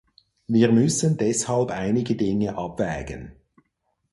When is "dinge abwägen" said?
2.15-3.33